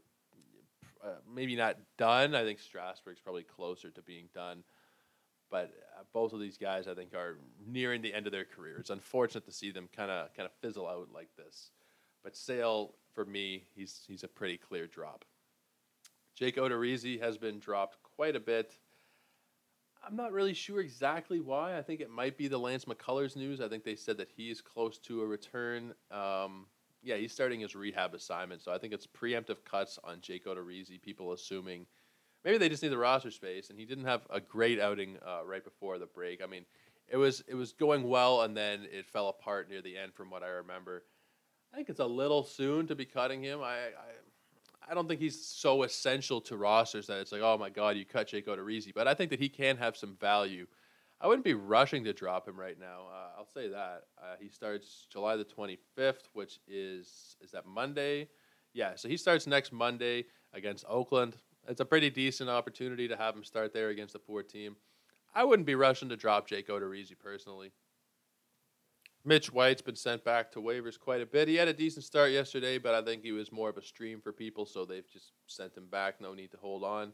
[1.06, 2.34] uh, maybe not done.
[2.36, 4.64] I think Strasburg's probably closer to being done.
[5.52, 8.78] But uh, both of these guys, I think, are nearing the end of their career.
[8.80, 11.70] It's unfortunate to see them kind of kind of fizzle out like this.
[12.24, 15.24] But Sale, for me, he's he's a pretty clear drop.
[16.36, 18.74] Jake Odorizzi has been dropped quite a bit.
[20.06, 21.78] I'm not really sure exactly why.
[21.78, 23.62] I think it might be the Lance McCullers news.
[23.62, 25.94] I think they said that he is close to a return.
[26.12, 26.66] Um,
[27.06, 28.64] yeah, he's starting his rehab assignment.
[28.64, 31.00] So I think it's preemptive cuts on Jake Odorizzi.
[31.02, 31.86] People assuming
[32.44, 35.46] maybe they just need the roster space, and he didn't have a great outing uh,
[35.46, 36.44] right before the break.
[36.44, 36.66] I mean,
[37.08, 40.32] it was it was going well, and then it fell apart near the end, from
[40.32, 41.04] what I remember.
[41.72, 43.62] I think it's a little soon to be cutting him.
[43.62, 47.70] I, I, I don't think he's so essential to rosters that it's like, oh my
[47.70, 48.94] god, you cut Jake Odorizzi.
[48.94, 50.66] But I think that he can have some value
[51.22, 53.08] I wouldn't be rushing to drop him right now.
[53.12, 58.30] Uh, I'll say that uh, he starts July the 25th, which is is that Monday?
[58.74, 61.38] Yeah, so he starts next Monday against Oakland.
[61.68, 64.76] It's a pretty decent opportunity to have him start there against a poor team.
[65.34, 67.72] I wouldn't be rushing to drop Jake Odorizzi personally.
[69.24, 71.48] Mitch White's been sent back to waivers quite a bit.
[71.48, 74.22] He had a decent start yesterday, but I think he was more of a stream
[74.22, 76.22] for people, so they've just sent him back.
[76.22, 77.12] No need to hold on.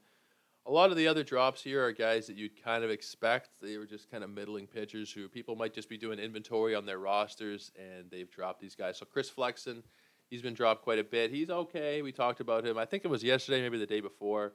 [0.68, 3.50] A lot of the other drops here are guys that you'd kind of expect.
[3.62, 6.86] They were just kind of middling pitchers who people might just be doing inventory on
[6.86, 8.98] their rosters, and they've dropped these guys.
[8.98, 9.82] So Chris Flexen,
[10.30, 11.32] he's been dropped quite a bit.
[11.32, 12.04] He's okay.
[12.04, 12.78] We talked about him.
[12.78, 14.54] I think it was yesterday, maybe the day before.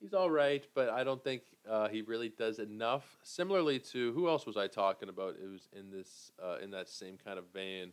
[0.00, 3.04] He's all right, but I don't think uh, he really does enough.
[3.22, 5.34] Similarly to who else was I talking about?
[5.40, 7.92] It was in this uh, in that same kind of vein.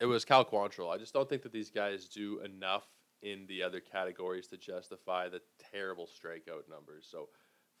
[0.00, 0.92] It was Cal Quantrill.
[0.92, 2.84] I just don't think that these guys do enough
[3.22, 5.40] in the other categories to justify the
[5.72, 7.06] terrible strikeout numbers.
[7.10, 7.28] So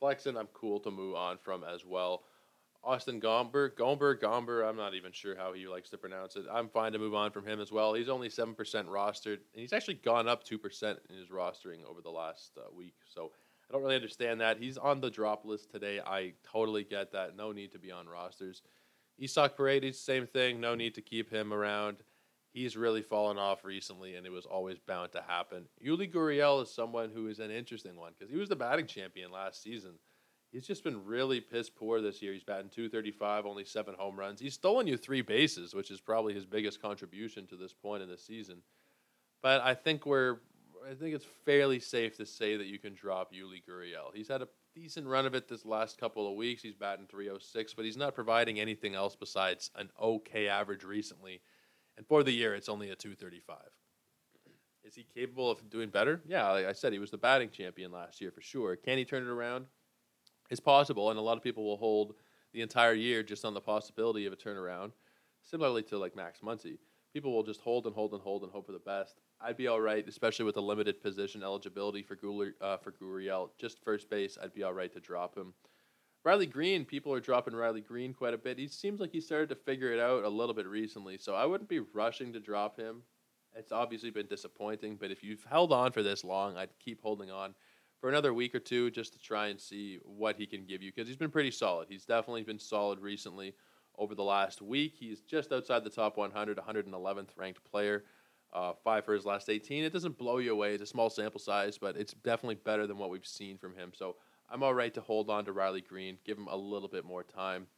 [0.00, 2.24] Flexen, I'm cool to move on from as well.
[2.84, 6.46] Austin Gomber, Gomber, Gomber, I'm not even sure how he likes to pronounce it.
[6.52, 7.94] I'm fine to move on from him as well.
[7.94, 12.10] He's only 7% rostered, and he's actually gone up 2% in his rostering over the
[12.10, 12.96] last uh, week.
[13.06, 13.30] So
[13.68, 14.58] I don't really understand that.
[14.58, 16.00] He's on the drop list today.
[16.04, 17.36] I totally get that.
[17.36, 18.62] No need to be on rosters.
[19.22, 20.60] Isaac Paredes, same thing.
[20.60, 21.98] No need to keep him around
[22.52, 25.64] he's really fallen off recently, and it was always bound to happen.
[25.84, 29.30] Yuli Gurriel is someone who is an interesting one because he was the batting champion
[29.30, 29.92] last season.
[30.52, 32.34] He's just been really piss poor this year.
[32.34, 34.38] He's batting 235, only seven home runs.
[34.38, 38.10] He's stolen you three bases, which is probably his biggest contribution to this point in
[38.10, 38.58] the season.
[39.42, 40.40] But I think we're,
[40.88, 44.14] I think it's fairly safe to say that you can drop Yuli Gurriel.
[44.14, 46.62] He's had a decent run of it this last couple of weeks.
[46.62, 51.40] He's batting 306, but he's not providing anything else besides an okay average recently
[51.96, 53.56] and for the year, it's only a 235.
[54.84, 56.20] Is he capable of doing better?
[56.26, 58.76] Yeah, like I said, he was the batting champion last year for sure.
[58.76, 59.66] Can he turn it around?
[60.50, 62.14] It's possible, and a lot of people will hold
[62.52, 64.92] the entire year just on the possibility of a turnaround.
[65.42, 66.78] Similarly to like Max Muncy,
[67.12, 69.20] people will just hold and hold and hold and hope for the best.
[69.40, 73.50] I'd be all right, especially with the limited position eligibility for Gul- uh, for Gurriel.
[73.58, 75.54] Just first base, I'd be all right to drop him.
[76.24, 78.58] Riley Greene, people are dropping Riley Greene quite a bit.
[78.58, 81.46] He seems like he started to figure it out a little bit recently, so I
[81.46, 83.02] wouldn't be rushing to drop him.
[83.56, 87.30] It's obviously been disappointing, but if you've held on for this long, I'd keep holding
[87.30, 87.54] on
[88.00, 90.92] for another week or two just to try and see what he can give you
[90.92, 91.88] because he's been pretty solid.
[91.90, 93.54] He's definitely been solid recently
[93.98, 94.94] over the last week.
[94.98, 98.04] He's just outside the top 100, 111th ranked player.
[98.52, 99.82] Uh, five for his last 18.
[99.82, 100.74] It doesn't blow you away.
[100.74, 103.92] It's a small sample size, but it's definitely better than what we've seen from him.
[103.94, 104.16] So
[104.52, 107.22] I'm all right to hold on to Riley Greene, give him a little bit more
[107.22, 107.68] time.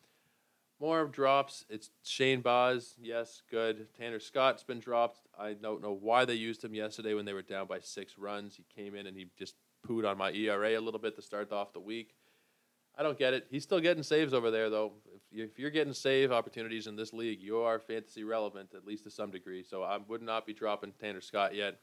[0.80, 1.64] More drops.
[1.70, 2.94] It's Shane Baz.
[3.00, 3.86] Yes, good.
[3.96, 5.20] Tanner Scott's been dropped.
[5.38, 8.56] I don't know why they used him yesterday when they were down by six runs.
[8.56, 9.54] He came in and he just
[9.86, 12.16] pooed on my ERA a little bit to start off the week.
[12.98, 13.46] I don't get it.
[13.50, 14.94] He's still getting saves over there, though.
[15.30, 19.10] If you're getting save opportunities in this league, you are fantasy relevant, at least to
[19.10, 19.62] some degree.
[19.62, 21.78] So I would not be dropping Tanner Scott yet.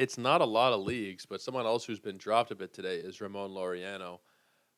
[0.00, 2.96] It's not a lot of leagues, but someone else who's been dropped a bit today
[2.96, 4.20] is Ramon Laureano.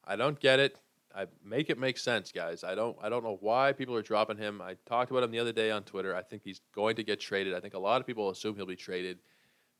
[0.04, 0.76] I don't get it.
[1.14, 2.64] I make it make sense, guys.
[2.64, 4.60] I don't I don't know why people are dropping him.
[4.60, 6.12] I talked about him the other day on Twitter.
[6.16, 7.54] I think he's going to get traded.
[7.54, 9.20] I think a lot of people assume he'll be traded.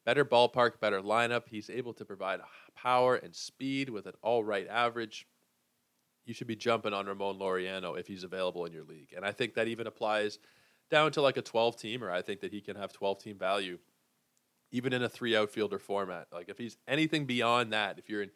[0.04, 1.48] Better ballpark, better lineup.
[1.48, 2.38] He's able to provide
[2.76, 5.26] power and speed with an all right average.
[6.24, 9.12] You should be jumping on Ramon Laureano if he's available in your league.
[9.16, 10.38] And I think that even applies
[10.88, 13.38] down to like a 12 team, or I think that he can have 12 team
[13.38, 13.80] value
[14.72, 16.26] even in a three outfielder format.
[16.32, 18.30] Like if he's anything beyond that, if you're in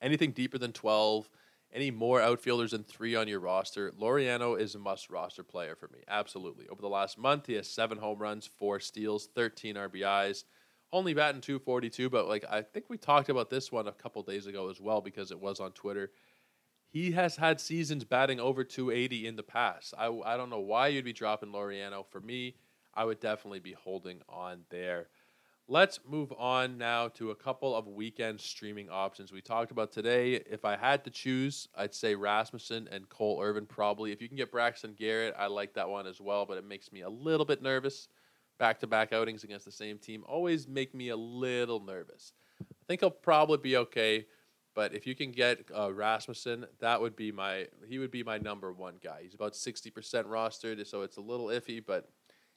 [0.00, 1.28] anything deeper than 12,
[1.72, 5.88] any more outfielders than three on your roster, Laureano is a must roster player for
[5.88, 6.00] me.
[6.08, 6.68] Absolutely.
[6.68, 10.44] Over the last month, he has seven home runs, four steals, 13 RBIs,
[10.92, 12.10] only batting 242.
[12.10, 15.00] But like I think we talked about this one a couple days ago as well
[15.00, 16.10] because it was on Twitter.
[16.88, 19.94] He has had seasons batting over 280 in the past.
[19.96, 22.04] I, I don't know why you'd be dropping Laureano.
[22.06, 22.56] For me,
[22.92, 25.08] I would definitely be holding on there.
[25.68, 29.32] Let's move on now to a couple of weekend streaming options.
[29.32, 30.34] We talked about today.
[30.34, 34.10] If I had to choose, I'd say Rasmussen and Cole Irvin probably.
[34.10, 36.90] If you can get Braxton Garrett, I like that one as well, but it makes
[36.90, 38.08] me a little bit nervous.
[38.58, 42.32] Back to back outings against the same team always make me a little nervous.
[42.60, 44.26] I think he'll probably be okay,
[44.74, 48.36] but if you can get uh, Rasmussen, that would be my he would be my
[48.38, 49.20] number one guy.
[49.22, 52.10] He's about sixty percent rostered, so it's a little iffy, but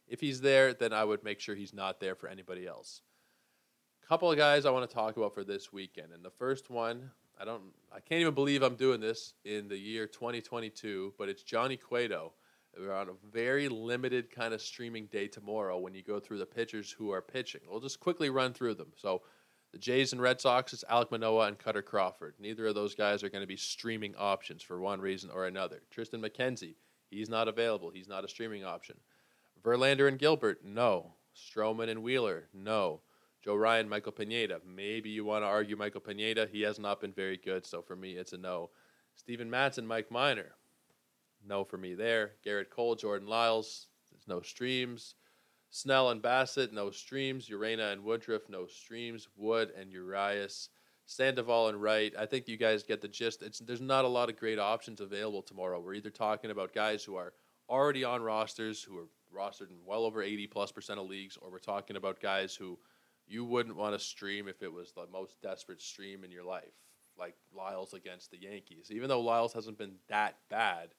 [0.08, 3.02] if he's there, then I would make sure he's not there for anybody else.
[4.08, 7.10] Couple of guys I want to talk about for this weekend, and the first one
[7.40, 11.44] I don't I can't even believe I'm doing this in the year 2022, but it's
[11.44, 12.34] Johnny Cueto.
[12.78, 16.46] We're on a very limited kind of streaming day tomorrow when you go through the
[16.46, 17.62] pitchers who are pitching.
[17.70, 18.92] We'll just quickly run through them.
[18.98, 19.22] So
[19.72, 22.36] the Jays and Red Sox it's Alek Manoah and Kutter Crawford.
[22.40, 25.82] Neither of those guys are going to be streaming options for one reason or another.
[25.96, 26.76] Triston McKenzie,
[27.10, 27.90] he's not available.
[27.90, 28.98] He's not a streaming option.
[29.66, 31.14] Verlander and Gilbert, no.
[31.36, 33.02] Stroman and Wheeler, no.
[33.44, 36.48] Joe Ryan, Michael Pineda, maybe you want to argue Michael Pineda.
[36.52, 38.70] He has not been very good, so for me, it's a no.
[39.16, 40.56] Steven Matz and Mike Minor,
[41.48, 42.34] no for me there.
[42.46, 45.16] Gerrit Cole, Jordan Lyles, there's no streams.
[45.72, 47.50] Snell and Bassitt, no streams.
[47.50, 49.28] Urena and Woodruff, no streams.
[49.36, 50.70] Wood and Urias.
[51.06, 52.14] Sandoval and Wright.
[52.18, 53.44] I think you guys get the gist.
[53.44, 55.80] It's, there's not a lot of great options available tomorrow.
[55.80, 57.34] We're either talking about guys who are
[57.70, 61.52] already on rosters, who are rostered in well over 80 plus percent of leagues, or
[61.52, 62.78] we're talking about guys who
[63.28, 66.74] you wouldn't want to stream if it was the most desperate stream in your life,
[67.18, 68.92] like Lyles against the Yankees.
[68.92, 70.90] Even though Lyles hasn't been that bad,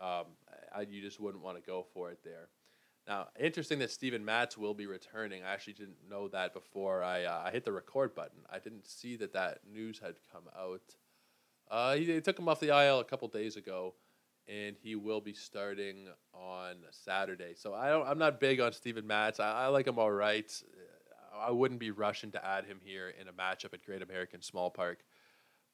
[0.00, 0.26] um,
[0.74, 2.48] I, you just wouldn't want to go for it there.
[3.06, 5.42] Now, interesting that Steven Matz will be returning.
[5.42, 8.38] I actually didn't know that before I, uh, I hit the record button.
[8.48, 10.82] I didn't see that that news had come out.
[11.70, 13.94] Uh, he, they took him off the IL a couple days ago
[14.48, 17.54] and he will be starting on Saturday.
[17.56, 19.40] So I don't, I'm not big on Steven Matz.
[19.40, 20.50] I, I like him all right.
[21.34, 24.70] I wouldn't be rushing to add him here in a matchup at Great American Small
[24.70, 24.98] Park.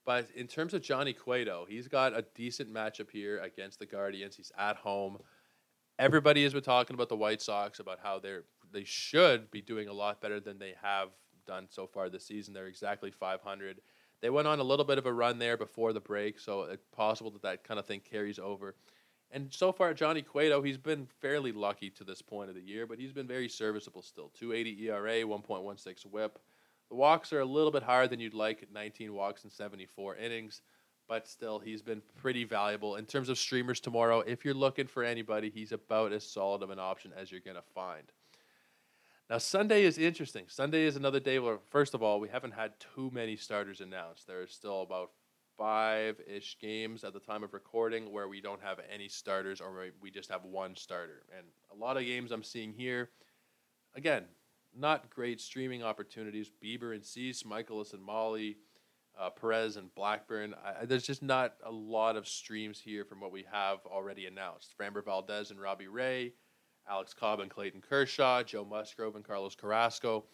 [0.05, 4.37] But in terms of Johnny Cueto, he's got a decent matchup here against the Guardians.
[4.37, 5.19] He's at home.
[5.99, 9.89] Everybody has been talking about the White Sox about how they're they should be doing
[9.89, 11.09] a lot better than they have
[11.47, 12.55] done so far this season.
[12.55, 13.81] They're exactly 500.
[14.21, 16.87] They went on a little bit of a run there before the break, so it's
[16.93, 18.75] possible that that kind of thing carries over.
[19.31, 22.87] And so far, Johnny Cueto, he's been fairly lucky to this point of the year,
[22.87, 24.31] but he's been very serviceable still.
[24.39, 26.39] 280 ERA, 1.16 whip.
[26.89, 30.63] The walks are a little bit higher than you'd like 19 walks in 74 innings,
[31.07, 32.97] but still, he's been pretty valuable.
[32.97, 36.71] In terms of streamers tomorrow, if you're looking for anybody, he's about as solid of
[36.71, 38.11] an option as you're going to find.
[39.31, 40.45] Now, Sunday is interesting.
[40.49, 44.27] Sunday is another day where, first of all, we haven't had too many starters announced.
[44.27, 45.11] There are still about
[45.59, 49.89] five ish games at the time of recording where we don't have any starters or
[50.01, 51.25] we just have one starter.
[51.37, 53.11] And a lot of games I'm seeing here,
[53.95, 54.25] again,
[54.75, 56.51] not great streaming opportunities.
[56.65, 58.57] Bieber and Cease, Michaelis and Molly,
[59.21, 60.55] uh, Perez and Blackburn.
[60.65, 64.73] I, there's just not a lot of streams here from what we have already announced.
[64.81, 66.33] Framber Valdez and Robbie Ray,
[66.89, 70.25] Alex Cobb and Clayton Kershaw, Joe Musgrove and Carlos Carrasco.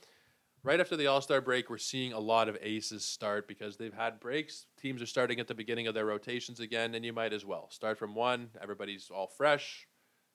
[0.62, 3.92] Right after the All Star break, we're seeing a lot of aces start because they've
[3.92, 4.66] had breaks.
[4.80, 7.68] Teams are starting at the beginning of their rotations again, and you might as well
[7.70, 8.48] start from one.
[8.62, 9.86] Everybody's all fresh.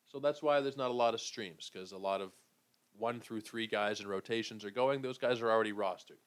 [0.07, 2.31] So that's why there's not a lot of streams because a lot of
[2.97, 5.01] one through three guys in rotations are going.
[5.01, 6.21] Those guys are already rostered.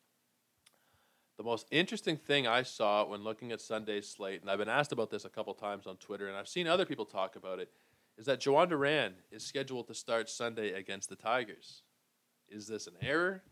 [1.36, 4.92] The most interesting thing I saw when looking at Sunday's slate, and I've been asked
[4.92, 7.70] about this a couple times on Twitter, and I've seen other people talk about it,
[8.22, 11.82] is that Jhoan Duran is scheduled to start Sunday against the Tigers.
[12.48, 13.42] Is this an error?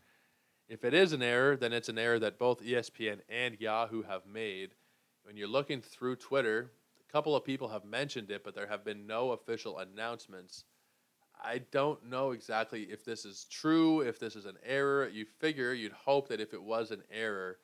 [0.69, 4.25] If it is an error, then it's an error that both ESPN and Yahoo have
[4.25, 4.69] made.
[5.23, 6.71] When you're looking through Twitter,
[7.05, 10.63] a couple of people have mentioned it, but there have been no official announcements.
[11.43, 15.09] I don't know exactly if this is true, if this is an error.
[15.09, 17.57] You figure, you'd hope that if it was an error,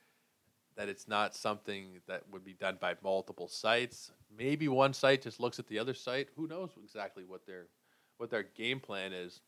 [0.77, 4.11] that it's not something that would be done by multiple sites.
[4.35, 6.29] Maybe one site just looks at the other site.
[6.35, 7.67] Who knows exactly what their
[8.17, 9.41] what their game plan is.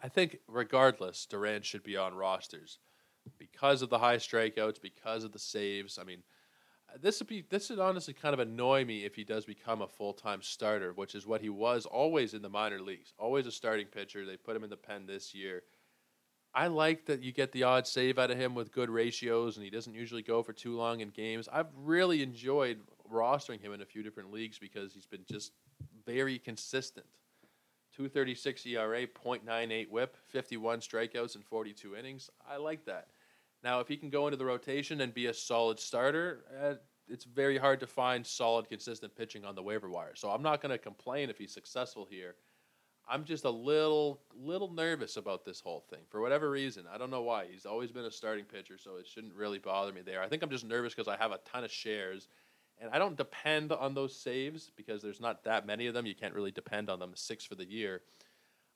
[0.00, 2.78] I think regardless, Duran should be on rosters
[3.38, 5.98] because of the high strikeouts, because of the saves.
[5.98, 6.22] I mean,
[7.00, 9.88] this would be this would honestly kind of annoy me if he does become a
[9.88, 13.52] full time starter, which is what he was always in the minor leagues, always a
[13.52, 14.26] starting pitcher.
[14.26, 15.62] They put him in the pen this year.
[16.54, 19.64] I like that you get the odd save out of him with good ratios, and
[19.64, 21.48] he doesn't usually go for too long in games.
[21.50, 22.78] I've really enjoyed
[23.10, 25.52] rostering him in a few different leagues because he's been just
[26.04, 27.06] very consistent.
[27.96, 32.30] 236 ERA, 0.98 whip, 51 strikeouts in 42 innings.
[32.48, 33.08] I like that.
[33.62, 36.74] Now, if he can go into the rotation and be a solid starter, uh,
[37.08, 40.14] it's very hard to find solid, consistent pitching on the waiver wire.
[40.14, 42.34] So I'm not going to complain if he's successful here.
[43.12, 46.84] I'm just a little little nervous about this whole thing for whatever reason.
[46.90, 47.44] I don't know why.
[47.52, 50.22] He's always been a starting pitcher, so it shouldn't really bother me there.
[50.22, 52.28] I think I'm just nervous because I have a ton of shares,
[52.80, 56.06] and I don't depend on those saves because there's not that many of them.
[56.06, 57.12] You can't really depend on them.
[57.14, 58.00] Six for the year.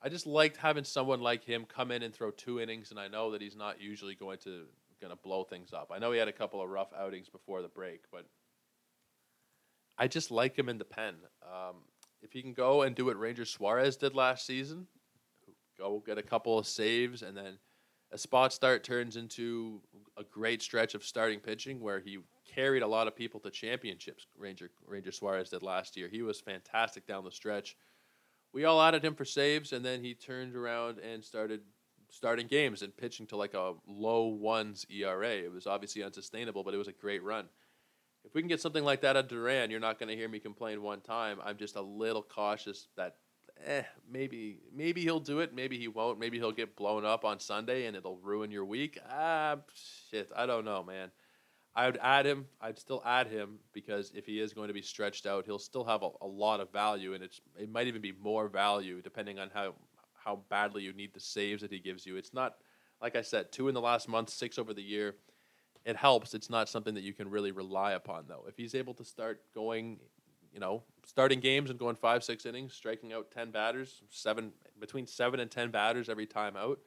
[0.02, 3.08] I just liked having someone like him come in and throw two innings, and I
[3.08, 4.64] know that he's not usually going to
[5.00, 5.90] going to blow things up.
[5.94, 8.26] I know he had a couple of rough outings before the break, but
[9.96, 11.14] I just like him in the pen.
[11.42, 11.76] Um,
[12.26, 14.88] if he can go and do what Ranger Suarez did last season,
[15.78, 17.58] go get a couple of saves, and then
[18.10, 19.80] a spot start turns into
[20.16, 22.18] a great stretch of starting pitching where he
[22.52, 24.26] carried a lot of people to championships.
[24.36, 26.08] Ranger Ranger Suarez did last year.
[26.08, 27.76] He was fantastic down the stretch.
[28.52, 31.60] We all added him for saves, and then he turned around and started
[32.10, 35.36] starting games and pitching to like a low ones ERA.
[35.36, 37.48] It was obviously unsustainable, but it was a great run
[38.26, 40.40] if we can get something like that at Duran, you're not going to hear me
[40.40, 41.38] complain one time.
[41.44, 43.16] I'm just a little cautious that
[43.64, 46.18] eh, maybe maybe he'll do it, maybe he won't.
[46.18, 48.98] Maybe he'll get blown up on Sunday and it'll ruin your week.
[49.08, 49.56] Ah,
[50.10, 51.10] shit, I don't know, man.
[51.76, 52.46] I would add him.
[52.60, 55.84] I'd still add him because if he is going to be stretched out, he'll still
[55.84, 59.38] have a, a lot of value, and it's it might even be more value depending
[59.38, 59.74] on how
[60.14, 62.16] how badly you need the saves that he gives you.
[62.16, 62.56] It's not
[63.00, 65.14] like I said, two in the last month, six over the year
[65.86, 66.34] it helps.
[66.34, 68.44] It's not something that you can really rely upon, though.
[68.48, 70.00] If he's able to start going,
[70.52, 75.06] you know, starting games and going five, six innings, striking out ten batters, seven between
[75.06, 76.80] seven and ten batters every time out,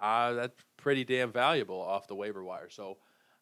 [0.00, 2.68] uh, that's pretty damn valuable off the waiver wire.
[2.68, 2.98] So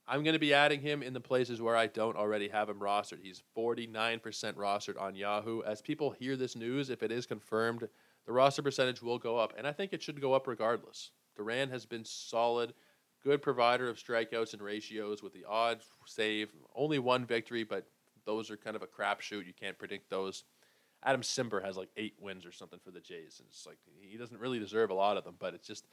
[0.06, 2.78] I'm going to be adding him in the places where I don't already have him
[2.78, 3.22] rostered.
[3.22, 4.20] He's 49%
[4.54, 5.62] rostered on Yahoo.
[5.62, 7.88] As people hear this news, if it is confirmed,
[8.24, 11.10] the roster percentage will go up, and I think it should go up regardless.
[11.36, 12.72] Duran has been solid
[13.24, 16.50] good provider of strikeouts and ratios with the odd save.
[16.74, 17.86] Only one victory, but
[18.26, 19.46] those are kind of a crapshoot.
[19.46, 20.44] You can't predict those.
[21.02, 24.16] Adam Cimber has like eight wins or something for the Jays, and it's like he
[24.16, 25.86] doesn't really deserve a lot of them, but it's just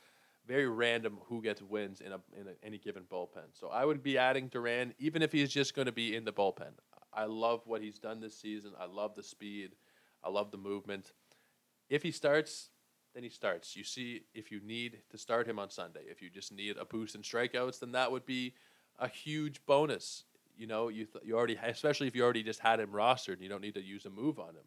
[0.48, 3.50] very random who gets wins in a in a, any given bullpen.
[3.54, 6.32] So I would be adding Duran, even if he's just going to be in the
[6.32, 6.74] bullpen.
[7.14, 8.72] I love what he's done this season.
[8.80, 9.72] I love the speed.
[10.24, 11.12] I love the movement.
[11.90, 12.70] If he starts,
[13.14, 13.76] then he starts.
[13.76, 16.86] You see, if you need to start him on Sunday, if you just need a
[16.86, 18.54] boost in strikeouts, then that would be
[19.00, 20.24] a huge bonus.
[20.58, 23.42] You know, you th- you already, especially if you already just had him rostered, and
[23.42, 24.64] you don't need to use a move on him.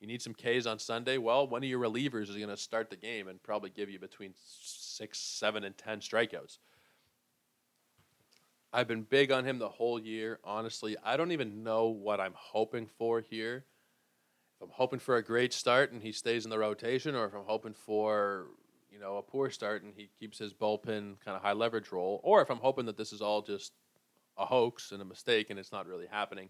[0.00, 1.18] You need some Ks on Sunday.
[1.18, 3.98] Well, one of your relievers is going to start the game and probably give you
[3.98, 6.58] between six, seven, and ten strikeouts.
[8.72, 10.38] I've been big on him the whole year.
[10.44, 13.64] Honestly, I don't even know what I'm hoping for here
[14.58, 17.34] if I'm hoping for a great start and he stays in the rotation, or if
[17.34, 18.48] I'm hoping for
[18.90, 22.20] you know, a poor start and he keeps his bullpen kind of high leverage role,
[22.24, 23.72] or if I'm hoping that this is all just
[24.36, 26.48] a hoax and a mistake and it's not really happening.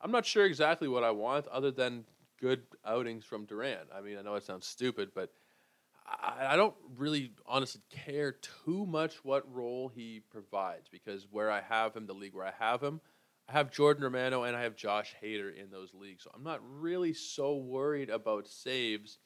[0.00, 2.04] I'm not sure exactly what I want other than
[2.40, 3.86] good outings from Duran.
[3.92, 5.32] I mean, I know it sounds stupid, but
[6.06, 8.32] I don't really honestly care
[8.64, 12.52] too much what role he provides because where I have him, the league where I
[12.58, 13.00] have him,
[13.48, 16.24] I have Jordan Romano and I have Josh Hader in those leagues.
[16.24, 19.18] So I'm not really so worried about saves.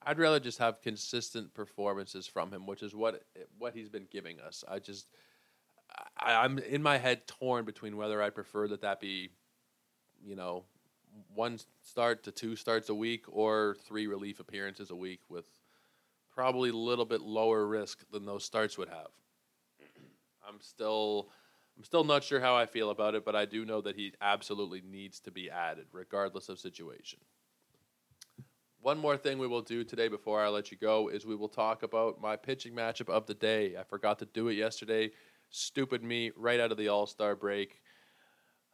[0.00, 3.24] I'd rather just have consistent performances from him, which is what
[3.58, 4.62] what he's been giving us.
[4.68, 5.10] I just
[6.16, 9.30] I, am in my head torn between whether I prefer that that be,
[10.24, 10.64] you know,
[11.34, 15.46] one start to two starts a week or three relief appearances a week with
[16.32, 19.08] probably a little bit lower risk than those starts would have.
[20.48, 21.30] I'm still
[21.78, 24.12] I'm still not sure how I feel about it, but I do know that he
[24.20, 27.20] absolutely needs to be added, regardless of situation.
[28.80, 31.48] One more thing we will do today before I let you go is we will
[31.48, 33.76] talk about my pitching matchup of the day.
[33.76, 35.12] I forgot to do it yesterday.
[35.50, 37.80] Stupid me right out of the All Star break.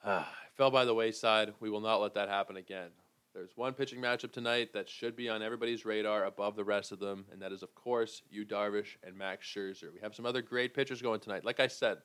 [0.04, 0.22] Uh,
[0.54, 1.54] fell by the wayside.
[1.60, 2.90] We will not let that happen again.
[3.32, 6.98] There's one pitching matchup tonight that should be on everybody's radar above the rest of
[6.98, 9.94] them, and that is, of course, Yu Darvish and Max Scherzer.
[9.94, 11.42] We have some other great pitchers going tonight.
[11.42, 12.02] Like I said,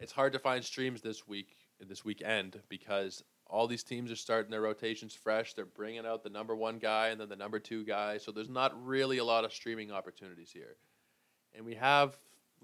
[0.00, 4.50] it's hard to find streams this week, this weekend, because all these teams are starting
[4.50, 5.54] their rotations fresh.
[5.54, 8.18] They're bringing out the number one guy and then the number two guy.
[8.18, 10.76] So there's not really a lot of streaming opportunities here.
[11.54, 12.16] And we have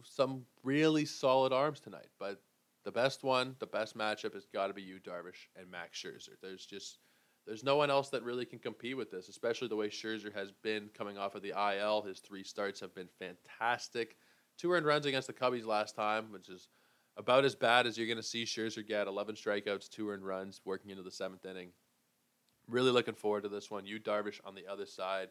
[0.04, 2.40] some really solid arms tonight, but
[2.84, 6.36] the best one, the best matchup has got to be Yu, Darvish and Max Scherzer.
[6.40, 6.98] There's just
[7.46, 10.50] there's no one else that really can compete with this, especially the way Scherzer has
[10.62, 12.02] been coming off of the IL.
[12.02, 14.16] His three starts have been fantastic.
[14.58, 16.68] Two earned runs against the Cubbies last time, which is
[17.16, 19.06] about as bad as you're going to see Scherzer get.
[19.06, 21.70] 11 strikeouts, two earned runs, working into the seventh inning.
[22.68, 23.86] Really looking forward to this one.
[23.86, 25.28] Yu Darvish on the other side.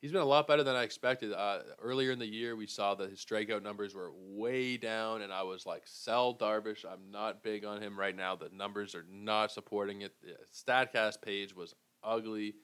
[0.00, 1.32] He's been a lot better than I expected.
[1.32, 5.32] Uh, earlier in the year, we saw that his strikeout numbers were way down, and
[5.32, 6.84] I was like, sell Darvish.
[6.84, 8.34] I'm not big on him right now.
[8.34, 10.12] The numbers are not supporting it.
[10.20, 12.56] The StatCast page was ugly,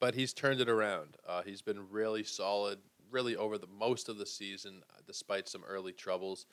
[0.00, 1.18] but he's turned it around.
[1.28, 2.78] Uh, he's been really solid,
[3.10, 6.46] really over the most of the season, despite some early troubles.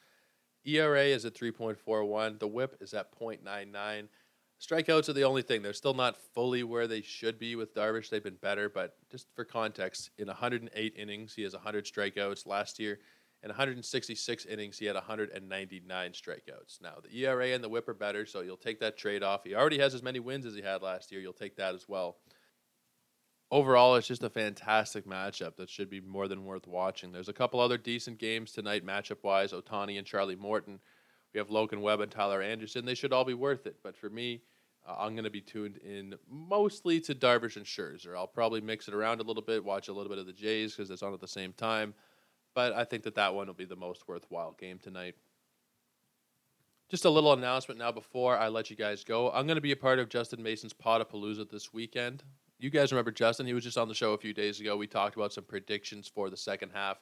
[0.65, 2.39] ERA is at 3.41.
[2.39, 4.07] The whip is at 0.99.
[4.61, 5.61] Strikeouts are the only thing.
[5.61, 8.09] They're still not fully where they should be with Darvish.
[8.09, 12.47] They've been better, but just for context, in 108 innings, he has 100 strikeouts.
[12.47, 12.99] Last year,
[13.41, 16.81] in 166 innings, he had 199 strikeouts.
[16.81, 19.43] Now, the ERA and the whip are better, so you'll take that trade off.
[19.43, 21.19] He already has as many wins as he had last year.
[21.19, 22.17] You'll take that as well
[23.53, 27.11] overall, it's just a fantastic matchup that should be more than worth watching.
[27.11, 29.53] There's a couple other decent games tonight, matchup wise.
[29.53, 30.79] Ohtani and Charlie Morton.
[31.33, 32.83] We have Logan Webb and Tyler Anderson.
[32.83, 33.77] They should all be worth it.
[33.83, 34.41] But for me,
[34.87, 38.17] uh, I'm going to be tuned in mostly to Darvish and Scherzer.
[38.17, 40.75] I'll probably mix it around a little bit, watch a little bit of the Jays
[40.75, 41.93] because it's on at the same time.
[42.55, 45.15] But I think that that one will be the most worthwhile game tonight.
[46.89, 49.31] Just a little announcement now before I let you guys go.
[49.31, 52.23] I'm going to be a part of Justin Mason's Podapalooza this weekend
[52.63, 53.45] you guys remember Justin?
[53.45, 54.77] He was just on the show a few days ago.
[54.77, 57.01] We talked about some predictions for the second half.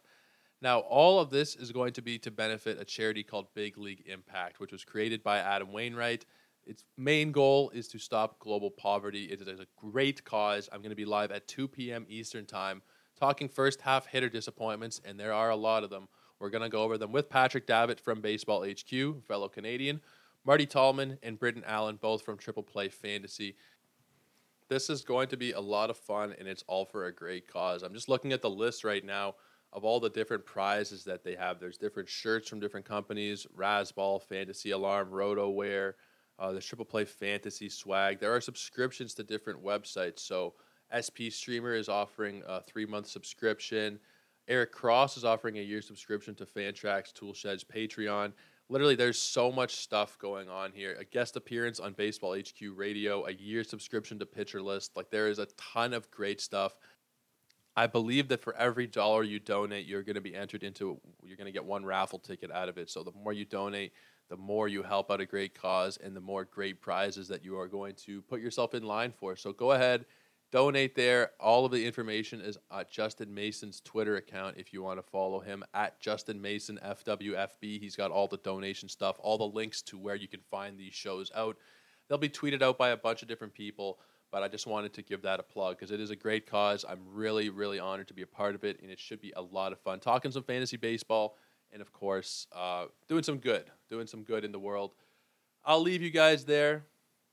[0.62, 4.04] Now, all of this is going to be to benefit a charity called Big League
[4.08, 6.26] Impact, which was created by Adam Wainwright.
[6.66, 9.26] Its main goal is to stop global poverty.
[9.26, 10.68] It is a great cause.
[10.72, 12.06] I'm going to be live at 2 p.m.
[12.08, 12.82] Eastern Time
[13.20, 16.08] talking first half hitter disappointments, and there are a lot of them.
[16.40, 20.02] We're going to go over them with Patrick Davitt from Baseball HQ, fellow Canadian,
[20.44, 23.56] Marty Tallman, and Britton Allen, both from Triple Play Fantasy.
[24.72, 27.46] This is going to be a lot of fun, and it's all for a great
[27.46, 27.84] cause.
[27.84, 29.36] I'm just looking at the list right now
[29.74, 31.60] of all the different prizes that they have.
[31.60, 35.96] There's different shirts from different companies: Razzball, Fantasy Alarm, RotoWire.
[36.40, 38.22] Uh, there's Triple Play Fantasy swag.
[38.22, 40.20] There are subscriptions to different websites.
[40.20, 40.54] So
[40.88, 44.00] SP Streamer is offering a three month subscription.
[44.48, 48.32] Eric Cross is offering a year subscription to Fantrax, Toolshed's Patreon
[48.72, 50.96] literally there's so much stuff going on here.
[51.00, 55.28] A guest appearance on baseball hq radio a year subscription to pitcher list like there
[55.28, 56.74] is a ton of great stuff.
[57.76, 61.38] I believe that for every dollar you donate you're going to be entered into you're
[61.38, 62.90] going to get one raffle ticket out of it.
[62.90, 63.92] So the more you donate
[64.30, 67.60] the more you help out a great cause and the more great prizes that you
[67.60, 69.36] are going to put yourself in line for.
[69.36, 70.06] So go ahead
[70.52, 71.32] donate there.
[71.40, 75.40] All of the information is at Justin Mason's Twitter account if you want to follow
[75.40, 77.80] him at Justin Mason FWFB.
[77.80, 80.94] He's got all the donation stuff, all the links to where you can find these
[80.94, 81.58] shows out.
[82.08, 84.00] They'll be tweeted out by a bunch of different people,
[84.32, 86.84] but I just wanted to give that a plug because it is a great cause.
[86.88, 89.42] I'm really, really honored to be a part of it, and it should be a
[89.42, 90.00] lot of fun.
[90.00, 91.38] Talking some fantasy baseball,
[91.72, 94.92] and of course, uh, doing some good, doing some good in the world.
[95.64, 96.84] I'll leave you guys there.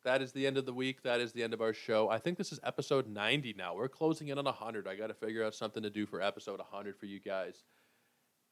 [0.09, 1.03] That is the end of the week.
[1.03, 2.09] That is the end of our show.
[2.09, 3.75] I think this is episode 90 now.
[3.75, 4.89] We're closing in on 100.
[4.89, 7.65] I got to figure out something to do for episode 100 for you guys.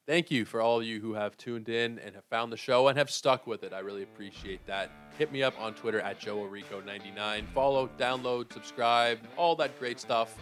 [0.07, 2.89] Thank you for all of you who have tuned in and have found the show
[2.89, 3.73] and have stuck with it.
[3.73, 4.91] I really appreciate that.
[5.17, 7.49] Hit me up on Twitter at JoeOrico99.
[7.55, 10.37] Follow, download, subscribe, all that great stuff.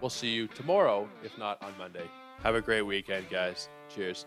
[0.00, 2.10] We'll see you tomorrow, if not on Monday.
[2.42, 3.68] Have a great weekend, guys.
[3.88, 4.26] Cheers.